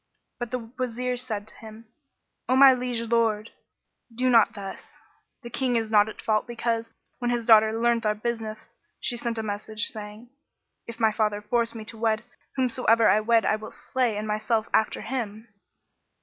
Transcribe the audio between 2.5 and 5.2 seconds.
my liege Lord, do not thus: